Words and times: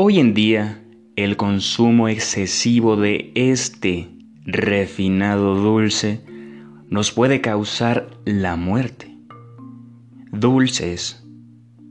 Hoy 0.00 0.20
en 0.20 0.32
día, 0.32 0.80
el 1.16 1.36
consumo 1.36 2.06
excesivo 2.06 2.94
de 2.94 3.32
este 3.34 4.08
refinado 4.44 5.56
dulce 5.56 6.22
nos 6.88 7.10
puede 7.10 7.40
causar 7.40 8.08
la 8.24 8.54
muerte. 8.54 9.18
Dulces, 10.30 11.26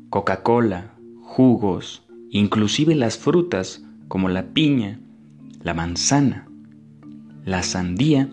Coca-Cola, 0.10 0.94
jugos, 1.20 2.08
inclusive 2.30 2.96
las 2.96 3.18
frutas 3.18 3.84
como 4.08 4.30
la 4.30 4.54
piña, 4.54 5.02
la 5.62 5.74
manzana, 5.74 6.48
la 7.44 7.62
sandía, 7.62 8.30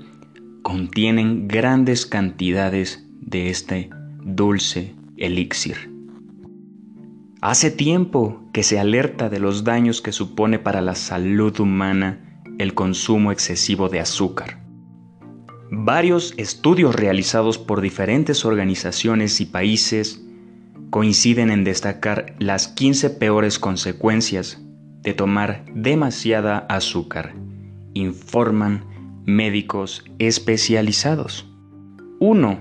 contienen 0.62 1.48
grandes 1.48 2.06
cantidades 2.06 3.08
de 3.20 3.50
este 3.50 3.90
dulce 4.25 4.95
elixir. 5.16 5.93
Hace 7.40 7.71
tiempo 7.71 8.43
que 8.53 8.62
se 8.62 8.79
alerta 8.79 9.29
de 9.29 9.39
los 9.39 9.64
daños 9.64 10.00
que 10.00 10.12
supone 10.12 10.58
para 10.58 10.81
la 10.81 10.94
salud 10.94 11.61
humana 11.61 12.43
el 12.58 12.75
consumo 12.75 13.32
excesivo 13.32 13.89
de 13.89 14.00
azúcar. 14.00 14.64
Varios 15.71 16.34
estudios 16.39 16.95
realizados 16.95 17.58
por 17.58 17.81
diferentes 17.81 18.45
organizaciones 18.45 19.40
y 19.40 19.46
países 19.46 20.25
coinciden 20.90 21.50
en 21.50 21.64
destacar 21.64 22.34
las 22.39 22.68
15 22.68 23.11
peores 23.11 23.59
consecuencias 23.59 24.62
de 25.03 25.12
tomar 25.12 25.64
demasiada 25.75 26.59
azúcar, 26.59 27.34
informan 27.93 28.84
médicos 29.26 30.04
especializados. 30.18 31.46
Uno 32.20 32.59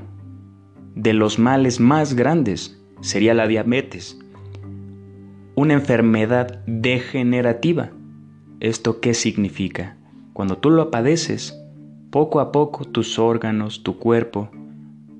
de 0.96 1.14
los 1.14 1.40
males 1.40 1.80
más 1.80 2.14
grandes 2.16 2.80
sería 3.02 3.34
la 3.34 3.48
diabetes, 3.48 4.20
una 5.56 5.74
enfermedad 5.74 6.64
degenerativa. 6.66 7.92
¿Esto 8.59 9.02
qué 9.02 9.14
significa? 9.14 9.98
Cuando 10.34 10.58
tú 10.58 10.70
lo 10.70 10.90
padeces, 10.90 11.59
poco 12.09 12.40
a 12.40 12.52
poco 12.52 12.86
tus 12.86 13.20
órganos, 13.20 13.84
tu 13.84 13.98
cuerpo, 13.98 14.50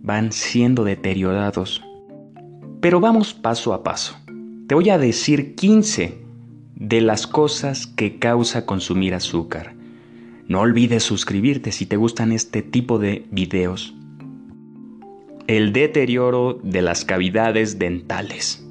van 0.02 0.32
siendo 0.32 0.84
deteriorados. 0.84 1.84
Pero 2.82 3.00
vamos 3.00 3.34
paso 3.34 3.74
a 3.74 3.84
paso. 3.84 4.16
Te 4.68 4.76
voy 4.76 4.90
a 4.90 4.98
decir 4.98 5.56
15 5.56 6.24
de 6.76 7.02
las 7.02 7.28
cosas 7.28 7.88
que 7.88 8.20
causa 8.20 8.66
consumir 8.66 9.14
azúcar. 9.14 9.76
No 10.48 10.62
olvides 10.62 11.04
suscribirte 11.04 11.72
si 11.72 11.86
te 11.86 11.96
gustan 11.96 12.32
este 12.32 12.62
tipo 12.62 13.00
de 13.00 13.26
videos. 13.32 13.96
El 15.48 15.74
deterioro 15.74 16.58
de 16.64 16.82
las 16.82 17.04
cavidades 17.04 17.78
dentales. 17.78 18.66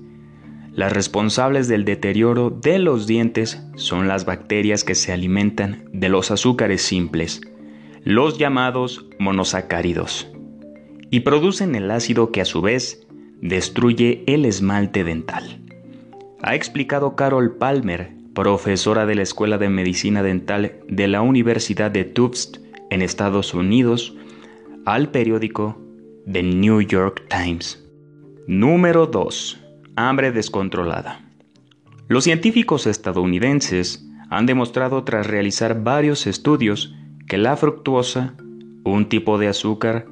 Las 0.73 0.91
responsables 0.91 1.69
del 1.69 1.85
deterioro 1.85 2.49
de 2.49 2.79
los 2.79 3.07
dientes 3.07 3.63
son 3.77 4.09
las 4.09 4.25
bacterias 4.25 4.83
que 4.83 4.95
se 4.95 5.13
alimentan 5.13 5.85
de 5.93 6.09
los 6.09 6.31
azúcares 6.31 6.81
simples, 6.81 7.43
los 8.05 8.39
llamados 8.39 9.05
monosacáridos, 9.19 10.33
y 11.11 11.21
producen 11.21 11.75
el 11.75 11.91
ácido 11.91 12.33
que 12.33 12.41
a 12.41 12.47
su 12.47 12.63
vez 12.63 13.07
destruye 13.43 14.25
el 14.27 14.47
esmalte 14.47 15.05
dental. 15.05 15.61
Ha 16.41 16.55
explicado 16.55 17.17
Carol 17.17 17.55
Palmer, 17.57 18.15
profesora 18.33 19.05
de 19.05 19.17
la 19.17 19.23
Escuela 19.23 19.59
de 19.59 19.69
Medicina 19.69 20.23
Dental 20.23 20.77
de 20.89 21.07
la 21.07 21.21
Universidad 21.21 21.91
de 21.91 22.05
Tufts 22.05 22.63
en 22.89 23.03
Estados 23.03 23.53
Unidos, 23.53 24.17
al 24.87 25.11
periódico 25.11 25.77
The 26.31 26.43
New 26.43 26.83
York 26.83 27.25
Times. 27.29 27.83
Número 28.47 29.07
2 29.07 29.63
hambre 29.97 30.33
descontrolada. 30.33 31.21
Los 32.09 32.25
científicos 32.25 32.87
estadounidenses 32.87 34.07
han 34.31 34.47
demostrado 34.47 35.05
tras 35.05 35.27
realizar 35.27 35.83
varios 35.83 36.27
estudios 36.27 36.95
que 37.27 37.39
la 37.39 37.57
fructuosa, 37.57 38.35
un 38.85 39.09
tipo 39.09 39.39
de 39.39 39.49
azúcar, 39.49 40.07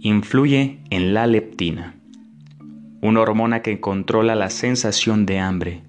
influye 0.00 0.80
en 0.90 1.14
la 1.14 1.26
leptina, 1.26 1.94
una 3.00 3.20
hormona 3.20 3.62
que 3.62 3.80
controla 3.80 4.34
la 4.34 4.50
sensación 4.50 5.26
de 5.26 5.38
hambre. 5.38 5.82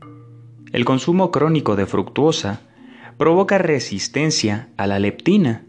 El 0.71 0.85
consumo 0.85 1.31
crónico 1.31 1.75
de 1.75 1.85
fructuosa 1.85 2.61
provoca 3.17 3.57
resistencia 3.57 4.69
a 4.77 4.87
la 4.87 4.99
leptina, 4.99 5.65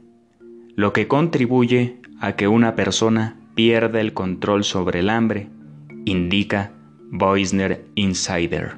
lo 0.76 0.92
que 0.92 1.08
contribuye 1.08 2.00
a 2.20 2.36
que 2.36 2.48
una 2.48 2.74
persona 2.74 3.37
pierda 3.58 4.00
el 4.00 4.12
control 4.12 4.62
sobre 4.62 5.00
el 5.00 5.10
hambre, 5.10 5.48
indica 6.04 6.70
Boisner 7.10 7.84
Insider. 7.96 8.76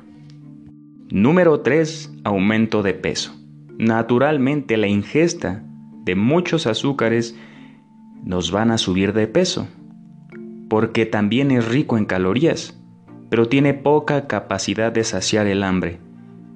Número 1.10 1.60
3. 1.60 2.20
Aumento 2.24 2.82
de 2.82 2.94
peso. 2.94 3.38
Naturalmente 3.76 4.78
la 4.78 4.86
ingesta 4.86 5.62
de 6.06 6.14
muchos 6.14 6.66
azúcares 6.66 7.36
nos 8.24 8.52
van 8.52 8.70
a 8.70 8.78
subir 8.78 9.12
de 9.12 9.26
peso, 9.26 9.68
porque 10.70 11.04
también 11.04 11.50
es 11.50 11.68
rico 11.68 11.98
en 11.98 12.06
calorías, 12.06 12.80
pero 13.28 13.48
tiene 13.48 13.74
poca 13.74 14.28
capacidad 14.28 14.90
de 14.90 15.04
saciar 15.04 15.46
el 15.46 15.62
hambre. 15.62 15.98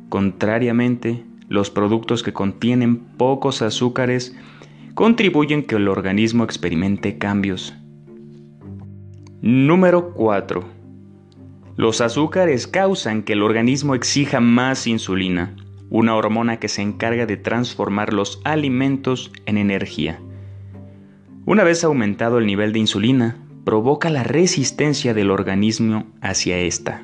Contrariamente, 0.08 1.26
los 1.50 1.68
productos 1.68 2.22
que 2.22 2.32
contienen 2.32 3.00
pocos 3.18 3.60
azúcares 3.60 4.34
contribuyen 4.94 5.62
que 5.62 5.74
el 5.74 5.88
organismo 5.88 6.42
experimente 6.44 7.18
cambios. 7.18 7.74
Número 9.46 10.14
4 10.14 10.64
los 11.76 12.00
azúcares 12.00 12.66
causan 12.66 13.22
que 13.22 13.34
el 13.34 13.42
organismo 13.42 13.94
exija 13.94 14.40
más 14.40 14.86
insulina, 14.86 15.54
una 15.90 16.16
hormona 16.16 16.58
que 16.58 16.68
se 16.68 16.80
encarga 16.80 17.26
de 17.26 17.36
transformar 17.36 18.14
los 18.14 18.40
alimentos 18.44 19.30
en 19.44 19.58
energía. 19.58 20.18
Una 21.44 21.62
vez 21.62 21.84
aumentado 21.84 22.38
el 22.38 22.46
nivel 22.46 22.72
de 22.72 22.78
insulina, 22.78 23.36
provoca 23.66 24.08
la 24.08 24.22
resistencia 24.22 25.12
del 25.12 25.30
organismo 25.30 26.06
hacia 26.22 26.56
esta, 26.56 27.02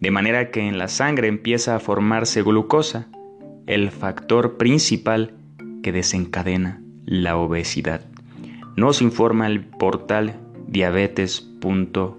de 0.00 0.10
manera 0.10 0.50
que 0.50 0.68
en 0.68 0.76
la 0.76 0.88
sangre 0.88 1.28
empieza 1.28 1.76
a 1.76 1.80
formarse 1.80 2.42
glucosa, 2.42 3.06
el 3.66 3.90
factor 3.90 4.58
principal 4.58 5.32
que 5.82 5.92
desencadena 5.92 6.82
la 7.06 7.38
obesidad. 7.38 8.02
Nos 8.76 9.00
informa 9.00 9.46
el 9.46 9.64
portal 9.64 10.43
diabetes.co. 10.74 12.18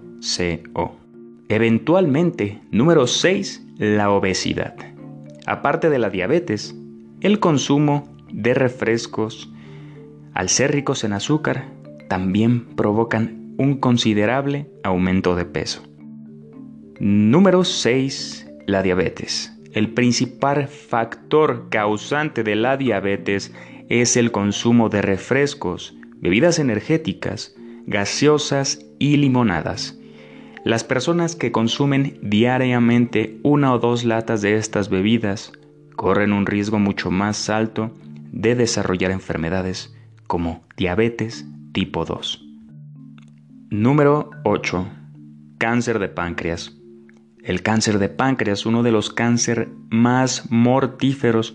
Eventualmente, 1.48 2.60
número 2.70 3.06
6, 3.06 3.66
la 3.76 4.10
obesidad. 4.10 4.74
Aparte 5.46 5.90
de 5.90 5.98
la 5.98 6.08
diabetes, 6.08 6.74
el 7.20 7.38
consumo 7.38 8.08
de 8.32 8.54
refrescos, 8.54 9.52
al 10.32 10.48
ser 10.48 10.72
ricos 10.72 11.04
en 11.04 11.12
azúcar, 11.12 11.66
también 12.08 12.64
provocan 12.74 13.54
un 13.58 13.78
considerable 13.78 14.70
aumento 14.82 15.36
de 15.36 15.44
peso. 15.44 15.82
Número 16.98 17.62
6, 17.62 18.50
la 18.66 18.82
diabetes. 18.82 19.52
El 19.72 19.92
principal 19.92 20.66
factor 20.68 21.68
causante 21.68 22.42
de 22.42 22.56
la 22.56 22.78
diabetes 22.78 23.52
es 23.90 24.16
el 24.16 24.32
consumo 24.32 24.88
de 24.88 25.02
refrescos, 25.02 25.94
bebidas 26.20 26.58
energéticas, 26.58 27.54
gaseosas 27.86 28.80
y 28.98 29.16
limonadas 29.16 29.96
las 30.66 30.82
personas 30.82 31.36
que 31.36 31.52
consumen 31.52 32.18
diariamente 32.22 33.38
una 33.44 33.72
o 33.72 33.78
dos 33.78 34.02
latas 34.02 34.42
de 34.42 34.56
estas 34.56 34.88
bebidas 34.88 35.52
corren 35.94 36.32
un 36.32 36.44
riesgo 36.44 36.80
mucho 36.80 37.12
más 37.12 37.48
alto 37.50 37.92
de 38.32 38.56
desarrollar 38.56 39.12
enfermedades 39.12 39.94
como 40.26 40.64
diabetes 40.76 41.46
tipo 41.70 42.04
2. 42.04 42.44
Número 43.70 44.30
8. 44.42 44.88
Cáncer 45.58 46.00
de 46.00 46.08
páncreas. 46.08 46.76
El 47.44 47.62
cáncer 47.62 48.00
de 48.00 48.08
páncreas, 48.08 48.66
uno 48.66 48.82
de 48.82 48.90
los 48.90 49.10
cánceres 49.10 49.68
más 49.90 50.50
mortíferos, 50.50 51.54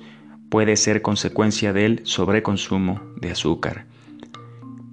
puede 0.50 0.78
ser 0.78 1.02
consecuencia 1.02 1.74
del 1.74 2.00
sobreconsumo 2.06 3.02
de 3.18 3.32
azúcar. 3.32 3.88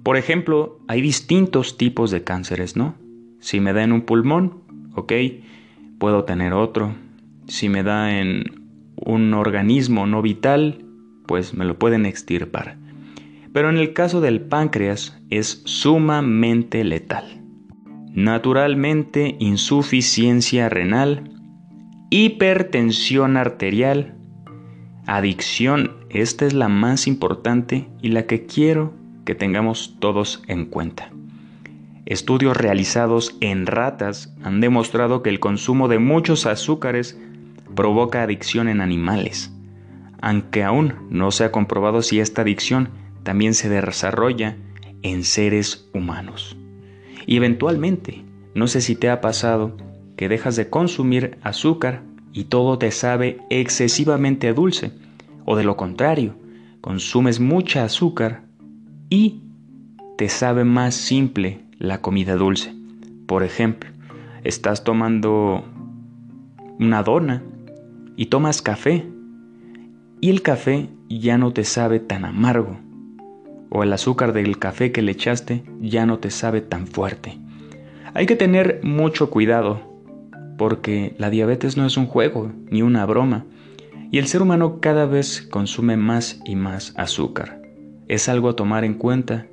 Por 0.03 0.17
ejemplo, 0.17 0.79
hay 0.87 1.01
distintos 1.01 1.77
tipos 1.77 2.11
de 2.11 2.23
cánceres, 2.23 2.75
¿no? 2.75 2.95
Si 3.39 3.59
me 3.59 3.73
da 3.73 3.83
en 3.83 3.91
un 3.91 4.01
pulmón, 4.01 4.63
ok, 4.95 5.13
puedo 5.97 6.23
tener 6.23 6.53
otro. 6.53 6.95
Si 7.47 7.69
me 7.69 7.83
da 7.83 8.19
en 8.19 8.45
un 8.95 9.33
organismo 9.33 10.07
no 10.07 10.21
vital, 10.21 10.85
pues 11.25 11.53
me 11.53 11.65
lo 11.65 11.77
pueden 11.77 12.05
extirpar. 12.05 12.77
Pero 13.53 13.69
en 13.69 13.77
el 13.77 13.93
caso 13.93 14.21
del 14.21 14.41
páncreas 14.41 15.19
es 15.29 15.61
sumamente 15.65 16.83
letal. 16.83 17.41
Naturalmente, 18.11 19.35
insuficiencia 19.39 20.69
renal, 20.69 21.31
hipertensión 22.09 23.37
arterial, 23.37 24.15
adicción, 25.05 25.91
esta 26.09 26.45
es 26.45 26.53
la 26.53 26.69
más 26.69 27.07
importante 27.07 27.87
y 28.01 28.09
la 28.09 28.25
que 28.25 28.45
quiero 28.45 28.98
que 29.29 29.35
tengamos 29.35 29.93
todos 29.99 30.41
en 30.47 30.65
cuenta. 30.65 31.11
Estudios 32.07 32.57
realizados 32.57 33.37
en 33.41 33.67
ratas 33.67 34.33
han 34.41 34.59
demostrado 34.59 35.21
que 35.21 35.29
el 35.29 35.39
consumo 35.39 35.87
de 35.87 35.99
muchos 35.99 36.47
azúcares 36.47 37.15
provoca 37.75 38.23
adicción 38.23 38.67
en 38.69 38.81
animales, 38.81 39.53
aunque 40.19 40.63
aún 40.63 40.95
no 41.11 41.29
se 41.29 41.43
ha 41.43 41.51
comprobado 41.51 42.01
si 42.01 42.19
esta 42.19 42.41
adicción 42.41 42.89
también 43.21 43.53
se 43.53 43.69
desarrolla 43.69 44.57
en 45.03 45.23
seres 45.23 45.87
humanos. 45.93 46.57
Y 47.27 47.37
eventualmente, 47.37 48.23
no 48.55 48.65
sé 48.65 48.81
si 48.81 48.95
te 48.95 49.11
ha 49.11 49.21
pasado 49.21 49.77
que 50.17 50.27
dejas 50.27 50.55
de 50.55 50.71
consumir 50.71 51.37
azúcar 51.43 52.01
y 52.33 52.45
todo 52.45 52.79
te 52.79 52.89
sabe 52.89 53.37
excesivamente 53.51 54.51
dulce, 54.55 54.91
o 55.45 55.55
de 55.55 55.65
lo 55.65 55.77
contrario, 55.77 56.33
consumes 56.81 57.39
mucha 57.39 57.83
azúcar 57.83 58.48
y 59.09 59.41
te 60.17 60.29
sabe 60.29 60.63
más 60.63 60.93
simple 60.93 61.61
la 61.77 62.01
comida 62.01 62.35
dulce. 62.35 62.73
Por 63.25 63.43
ejemplo, 63.43 63.89
estás 64.43 64.83
tomando 64.83 65.63
una 66.79 67.03
dona 67.03 67.43
y 68.15 68.27
tomas 68.27 68.61
café 68.61 69.05
y 70.21 70.29
el 70.29 70.41
café 70.41 70.89
ya 71.09 71.37
no 71.37 71.53
te 71.53 71.63
sabe 71.63 71.99
tan 71.99 72.25
amargo 72.25 72.77
o 73.69 73.83
el 73.83 73.93
azúcar 73.93 74.33
del 74.33 74.59
café 74.59 74.91
que 74.91 75.01
le 75.01 75.11
echaste 75.11 75.63
ya 75.79 76.05
no 76.05 76.19
te 76.19 76.31
sabe 76.31 76.61
tan 76.61 76.87
fuerte. 76.87 77.37
Hay 78.13 78.25
que 78.25 78.35
tener 78.35 78.81
mucho 78.83 79.29
cuidado 79.29 79.81
porque 80.57 81.15
la 81.17 81.29
diabetes 81.29 81.77
no 81.77 81.85
es 81.85 81.95
un 81.97 82.05
juego 82.07 82.51
ni 82.69 82.81
una 82.81 83.05
broma 83.05 83.45
y 84.11 84.17
el 84.17 84.27
ser 84.27 84.41
humano 84.41 84.79
cada 84.81 85.05
vez 85.05 85.41
consume 85.41 85.97
más 85.97 86.41
y 86.45 86.55
más 86.55 86.93
azúcar. 86.97 87.58
Es 88.09 88.27
algo 88.27 88.49
a 88.49 88.55
tomar 88.55 88.83
en 88.83 88.95
cuenta 88.95 89.45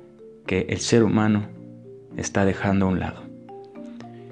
que 0.47 0.65
el 0.69 0.79
ser 0.79 1.03
humano 1.03 1.47
está 2.17 2.43
dejando 2.43 2.87
a 2.87 2.89
un 2.89 2.99
lado. 2.99 3.21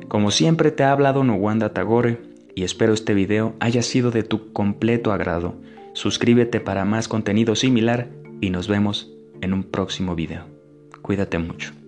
Como 0.08 0.32
siempre 0.32 0.72
te 0.72 0.84
ha 0.84 0.92
hablado 0.92 1.24
Nuwanda 1.24 1.74
Tagore 1.74 2.20
y 2.56 2.64
espero 2.64 2.94
este 2.94 3.14
video 3.14 3.54
haya 3.60 3.84
sido 3.84 4.10
de 4.10 4.24
tu 4.24 4.52
completo 4.52 5.12
agrado. 5.12 5.56
Suscríbete 5.94 6.60
para 6.60 6.86
más 6.86 7.08
contenido 7.08 7.56
similar 7.56 8.10
y 8.42 8.50
nos 8.50 8.68
vemos 8.68 9.14
en 9.42 9.54
un 9.54 9.64
próximo 9.64 10.16
video. 10.16 10.46
Cuídate 11.04 11.38
mucho. 11.38 11.85